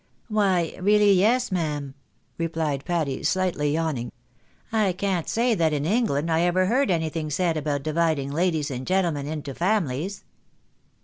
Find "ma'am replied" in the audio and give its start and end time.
1.51-2.85